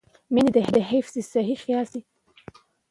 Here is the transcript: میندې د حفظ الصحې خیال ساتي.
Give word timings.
میندې 0.33 0.61
د 0.75 0.77
حفظ 0.89 1.13
الصحې 1.21 1.55
خیال 1.63 1.85
ساتي. 1.91 2.01